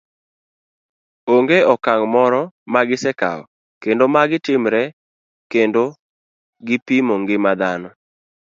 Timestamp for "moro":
2.13-2.41